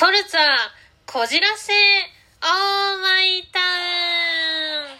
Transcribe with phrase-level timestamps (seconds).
[0.00, 0.40] フォルツァ、
[1.04, 4.96] こじらせ、オーマイタウン。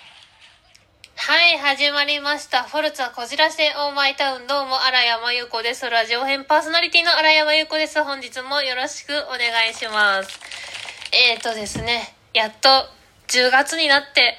[1.17, 2.65] はい、始まりました。
[2.65, 4.47] フォルツァ、こじらせ、オーマイタウン。
[4.47, 5.89] どうも、荒山優子です。
[5.89, 8.05] ラジオ編パーソナリティの荒山優子です。
[8.05, 10.39] 本日もよろしくお願いします。
[11.13, 12.69] えーとですね、やっと
[13.29, 14.37] 10月になって、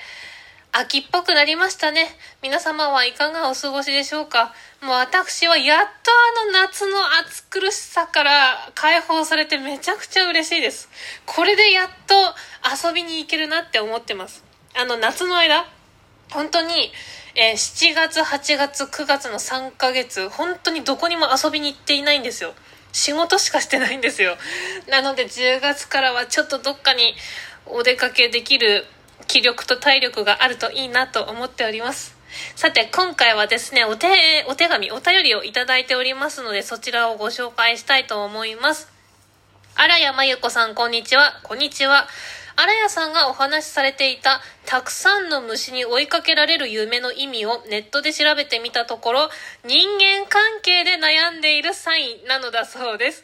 [0.73, 2.07] 秋っぽくなりましたね。
[2.41, 4.53] 皆様はいかがお過ごしでしょうか？
[4.81, 6.11] もう私はやっと
[6.45, 6.97] あの夏の
[7.27, 10.87] 暑苦しさから解放されてめちゃくちゃ嬉しいです。
[11.25, 12.15] これでやっと
[12.87, 14.45] 遊びに行けるなって思ってます。
[14.73, 15.65] あの夏の間、
[16.29, 16.93] 本当に、
[17.35, 22.53] えー、7月、8月、9月の3ヶ月、本当にどこにも遊びに行っていないんですよ。
[22.93, 24.37] 仕事しかしてないんですよ。
[24.87, 27.13] なので10月からはちょっとどっかに
[27.65, 28.85] お出かけできる
[29.27, 32.15] 気力と体力があるといいなと思っております。
[32.55, 38.89] さて、今回はですね、お手、お手紙、お便りをいただいておりますので、そちらをご紹介したいと思います。
[39.75, 41.39] 荒谷真由子さん、こんにちは。
[41.43, 42.07] こんにちは。
[42.55, 49.29] 荒谷さんがお話しされていた、たくさんの虫に追いかけられる夢の意味をネットで調べてみたところ、
[49.65, 53.23] 人間関係で悩んでいるサインなのだそうです。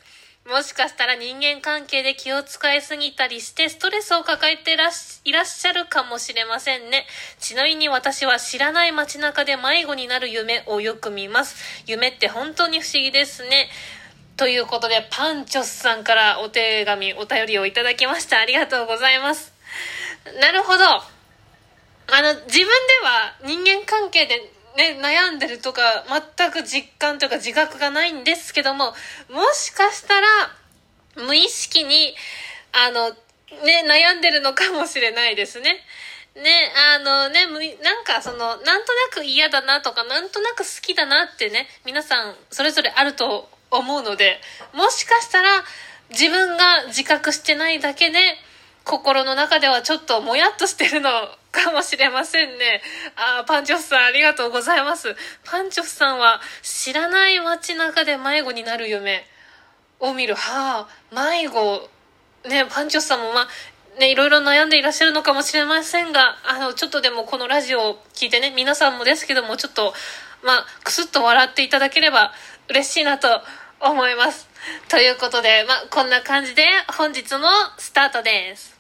[0.50, 7.06] もしかしたら人間関係で気を使いすぎたりしてストレスを抱えていらっしゃるかもしれませんね。
[7.38, 11.84] ちなみに私は知らない街中で迷子になる夢をよく見ます。
[11.86, 13.70] 夢って本当に不思議ですね。
[14.38, 18.40] ということで、パンチョスさんからお手紙、お便りをいただきました。
[18.40, 19.52] ありがとうございます。
[20.40, 20.84] なるほど。
[20.86, 21.02] あ
[22.22, 22.70] の、自分で
[23.04, 26.06] は人間関係でね、悩んでるとか、
[26.38, 28.94] 全く実感というか自覚がないんですけども、
[29.30, 30.28] もしかしたら、
[31.16, 32.16] 無意識に、
[32.72, 35.84] あの、ね、悩んでるのかもしれないですね。
[36.36, 37.48] ね、あのね、
[37.82, 38.78] なんかその、なんとな
[39.12, 44.40] く嫌だなとか、なんとなく好きだなってね、皆さんそれぞれあると思うので、
[44.74, 45.64] もしかしたら
[46.12, 48.20] 自分が自覚してないだけで、
[48.88, 51.10] 心の中ではちょっともやっとしてるの
[51.52, 52.82] かもしれませんね。
[53.16, 55.16] あパンチョフさんありがとうございます。
[55.44, 59.26] パンチョフさんは知らない街中で迷子になる夢
[60.00, 60.36] を見る。
[60.36, 61.90] はあ、迷子。
[62.48, 69.94] ね、パンチョフさんもまあ、ね、いろいろ悩んでいらっしゃるのかもしれませんが、あの、ちょっとでもこのラジオを聞いてね、皆さんもですけども、ちょっと、
[70.44, 72.32] まあ、くすっと笑っていただければ
[72.70, 73.42] 嬉しいなと
[73.82, 74.48] 思います。
[74.88, 76.64] ということで、まあ、こんな感じで
[76.96, 77.48] 本日も
[77.78, 78.77] スタートです。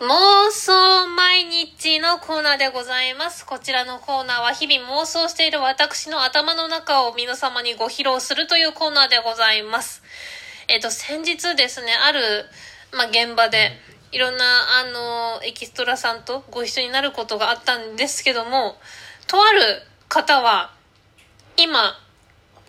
[0.00, 3.44] 妄想毎日のコーナーでございます。
[3.44, 10.02] こちらのコーナーは日々妄想している私の頭の中を皆様にご披露するというコーナーでございます。
[10.68, 12.46] えっ、と、先日ですね、ある、
[12.92, 13.72] まあ、現場で、
[14.10, 14.44] いろんな、
[14.80, 18.76] あの、エキストラさんとご一緒になることがあったんですけども、
[19.26, 20.72] とある方は、
[21.58, 21.92] 今、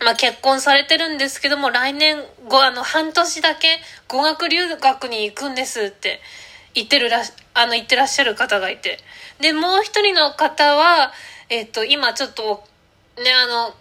[0.04, 6.20] まあ、結婚されてるんですけども、来年、ご、あの、半年だけ語学留学に行くんですって
[6.74, 8.98] 言ってるらしあの言ってらっしゃる方がいて。
[9.40, 11.12] でもう一人の方は
[11.48, 12.64] えっ、ー、と今ちょっと
[13.16, 13.74] ねあの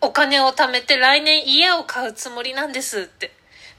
[0.00, 3.32] お金を貯めて来年家を買うつもりなんですって。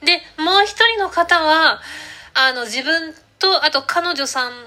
[0.04, 1.80] でもう一人の方は
[2.34, 4.58] あの自分とあと彼女さんも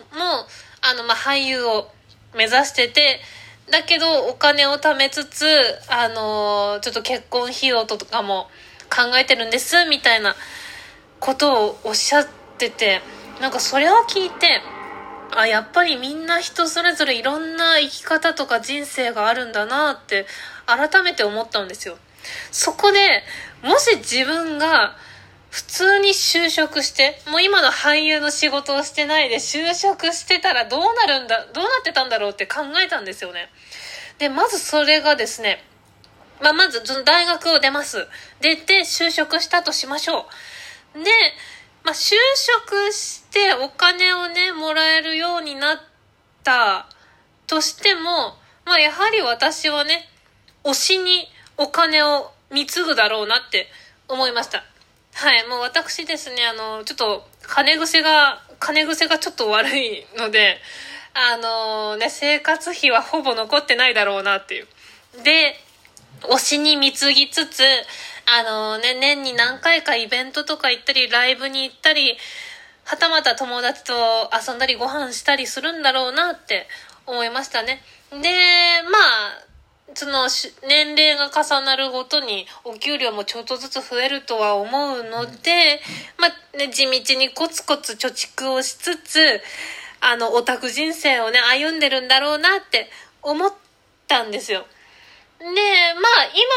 [0.82, 1.90] あの、まあ、俳優を
[2.36, 3.20] 目指してて
[3.70, 5.46] だけどお金を貯めつつ
[5.88, 8.48] あのちょっと結婚費用とかも
[8.90, 10.36] 考えてるんですみたいな
[11.20, 12.28] ことをおっしゃっ
[12.58, 13.02] てて。
[13.40, 14.62] なんかそれを聞いて
[15.32, 20.26] あやっぱりみんな人それぞれいろんな生き方とか人生があるんだなって
[20.66, 21.98] 改めて思ったんですよ。
[22.52, 23.24] そこで
[23.64, 24.96] もし自分が
[25.50, 33.50] 普通に就職してもう今の俳優の仕事をしてないで就職してたらどうなるんだどうなってたんだろうって考えたんですよね。
[34.18, 35.64] でまずそれがですね
[36.42, 38.08] まあ、まず大学を出ます。
[38.40, 40.26] 出て就職したとしましょ
[40.96, 41.04] う。
[41.04, 41.12] で
[41.90, 45.78] まあ、就職してお金をね、もらえるようになっ
[46.44, 46.88] た
[47.48, 50.08] としても、まあ、やはり私はね、
[50.64, 51.28] 推しに
[51.58, 53.70] お金を貢ぐだろうなって
[54.08, 54.64] 思いました。
[55.16, 60.60] はい、もう私ですね、あの、ちょっと、金癖が、金癖がちょっと悪いので、
[61.16, 64.68] あのね、生活費はほぼ残ってないだろうなっていう。
[65.24, 65.56] で、
[66.22, 67.64] 推しに貢ぎつつ、
[68.32, 72.16] あのね、年に何回かイベントとか行ったり、ライブに行ったり、
[72.86, 73.94] はたまた友達と
[74.34, 76.68] 遊んだりご飯したりするんだろうなって
[77.06, 77.82] 思いましたね。
[78.12, 79.50] で、まあ、
[79.96, 80.28] その
[80.68, 85.82] 年齢が重なるごとにお給料もちょっとずつ増えるとは思うので、
[86.18, 89.42] まあね、地道にコツコツ貯蓄をしつつ、
[90.02, 92.90] あの、オタク人生をね、歩んでるんだろうなって
[93.22, 93.54] 思っ
[94.08, 94.66] たんですよ。
[95.40, 95.56] で、まあ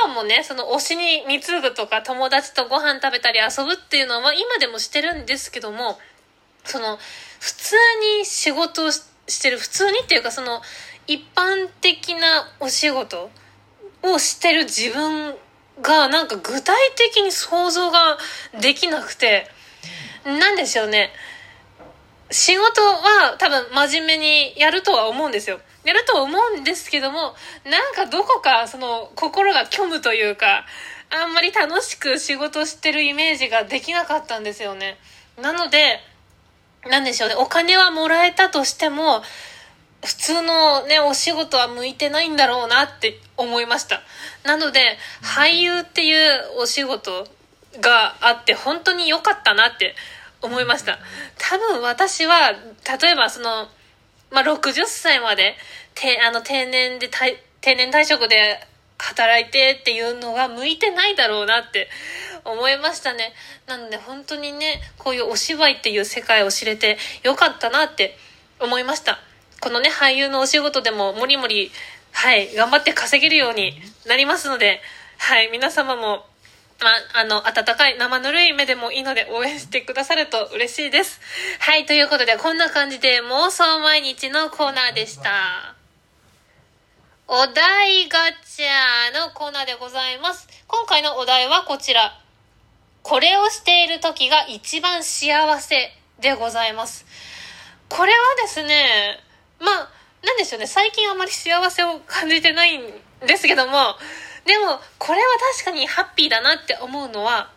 [0.04, 5.98] 今もね、その推しに貢ぐとか友達とご飯食べたり遊ぶっていうのは今でもしてるんですけども、
[6.64, 6.98] その
[7.40, 7.76] 普通
[8.18, 10.60] に仕事をしてる、普通にっていうかその
[11.06, 13.30] 一般的なお仕事
[14.02, 15.36] をしてる自分
[15.80, 18.18] がなんか具体的に想像が
[18.60, 19.46] できなくて、
[20.24, 21.12] なんでしょうね。
[22.30, 25.60] 仕事は多分真面目にやるとは思うんですよ。
[25.84, 27.34] やると思うんですけども、
[27.64, 30.64] なんかどこかその心が虚無というか、
[31.10, 34.98] あんまり楽しく仕事してるイメージができなかったんですよね。
[35.40, 36.00] なので、
[36.88, 39.22] なんでしょうね、お金はもらえたとしても、
[40.04, 44.02] 普通のね、お仕事は向いてないんだろうなって思いました。
[44.44, 47.26] なので、俳優っていうお仕事
[47.80, 49.94] があって本当に良かったなって
[50.40, 50.98] 思いました。
[51.38, 53.68] 多分私は、例えばその、
[54.32, 55.56] まあ、60歳まで、
[55.94, 57.08] て、あの、定年で、
[57.60, 58.58] 定年退職で
[58.98, 61.88] 働いてっていうのが向いてないだろうなって
[62.44, 63.32] 思いましたね。
[63.66, 68.16] なので本当にね、こういうお芝居っていう世界を知れてよかったなって
[68.60, 69.18] 思いました。
[69.60, 71.70] このね、俳優のお仕事でももりもり、
[72.12, 73.74] はい、頑張って稼げるように
[74.06, 74.80] なりますので、
[75.18, 76.26] はい、皆様も
[76.82, 81.20] まあ、あの、温かい生ぬるい目でもいいので応援してくださると嬉しいです。
[81.60, 85.76] はい、ということで、こんな感じで妄想毎日のコーナーでした。
[87.28, 90.48] お題ガチャのコーナーでございます。
[90.66, 92.18] 今回のお題はこちら。
[93.02, 97.06] これをしている時が一番幸せでございます。
[97.88, 99.20] これはですね、
[99.60, 99.90] まあ、
[100.24, 102.82] なんでしょうね、最近あまり幸せを感じてないん
[103.26, 103.96] ですけども、
[104.44, 107.50] でも、これは確かにハッピーだなって思うのは、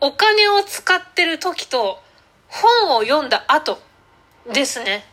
[0.00, 2.00] お金を使ってる時と、
[2.48, 3.78] 本を読んだ後
[4.52, 5.04] ですね。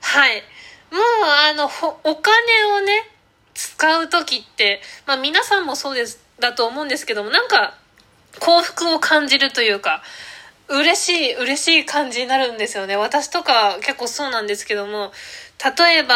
[0.00, 0.42] はい。
[0.90, 1.64] もう、あの、
[2.04, 3.08] お金をね、
[3.54, 7.74] 使う時って、まあ皆さんもそうです、だと思うんですけども、なんか、
[8.38, 10.02] 幸福を感じるというか、
[10.68, 12.96] 嬉しい、嬉しい感じになるんですよね。
[12.96, 15.12] 私とか結構そうなんですけども、
[15.78, 16.14] 例えば、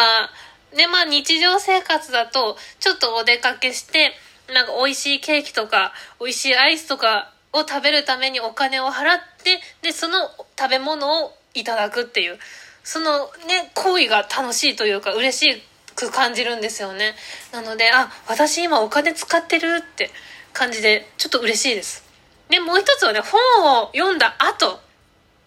[0.73, 4.13] ね、まあ日常生活だと、ちょっとお出かけして、
[4.53, 12.37] なんか美味しいケーキとか、美味しいアイスとかを食べるためにお金を払って、で、その食べ物をいただくっていう、
[12.83, 15.63] そのね、行為が楽しいというか、嬉し
[15.95, 17.15] く感じるんですよね。
[17.51, 20.11] なので、あ、私今お金使ってるって
[20.53, 22.03] 感じで、ちょっと嬉しいです。
[22.49, 24.79] で、もう一つはね、本を読んだ後。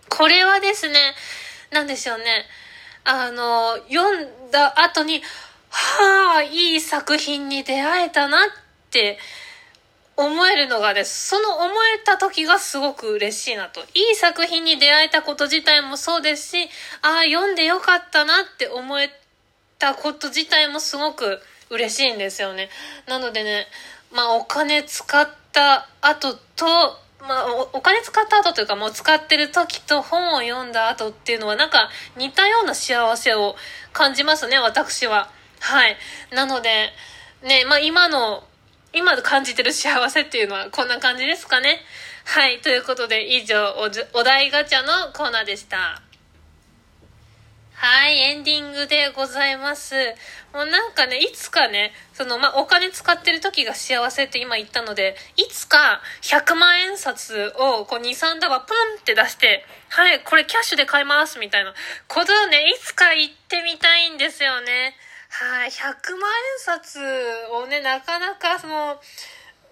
[0.09, 0.99] これはですね、
[1.71, 2.47] なんでしょうね。
[3.05, 5.23] あの、読んだ後に、
[5.71, 8.49] はあ、いい作品に出会えたなっ
[8.89, 9.19] って
[10.17, 11.29] 思えるのがです。
[11.29, 13.81] その思えた時がすごく嬉しいなと。
[13.95, 16.69] いい作品に出会えたこと自体もそうですし、
[17.03, 19.11] ああ、読んでよかったなって思え
[19.79, 21.41] たこと自体もすごく
[21.71, 22.69] 嬉しいんですよね。
[23.07, 23.69] なのでね、
[24.11, 26.67] まあお金使った後と、
[27.21, 33.55] まあお金使った後というかもう使ってる時と本を読んだ後っていうのはなんか似たような幸せを
[33.93, 35.31] 感じますね、私は。
[35.61, 35.97] はい。
[36.33, 36.91] なので、
[37.43, 38.43] ね、まあ今の
[38.93, 41.81] 今感じてる幸せっていうのはこんな感じですかね？
[42.25, 42.61] はい。
[42.61, 46.03] ということで、以上お、お題ガチャのコーナーでした。
[47.75, 49.95] はい、エンディングでございます。
[50.53, 61.73] もうなんかね、いつかね、その、まあ、お金使ってる時が幸せって今言ったので、いつか100万円札をこう2、3束ポンって出して、はい、これキャッシュで買いますみたいな
[62.09, 64.67] ことをね、いつか言ってみたいんですよね。
[65.41, 66.31] はい、100万
[66.75, 66.99] 円札
[67.53, 68.97] をね、なかなかその、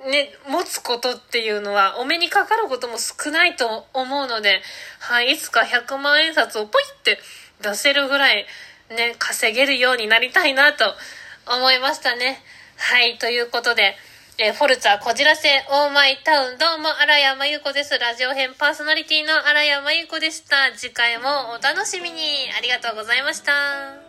[0.09, 4.61] ね、持つことっていうのはお目にかかることも少ないと思うので、
[5.01, 7.19] はい、いつか100万円札をポイって
[7.63, 8.47] 出せるぐらい
[8.91, 10.85] ね、稼げるようになりたいなと
[11.49, 12.39] 思いましたね。
[12.77, 13.97] はい、ということで、
[14.39, 17.99] えー、フォルツァこじらせオーマイタウンどうも荒山優子です。
[17.99, 20.71] ラジオ編パーソナリティの荒山優子でした。
[20.77, 22.23] 次回もお楽しみに。
[22.57, 24.06] ありがとうございました。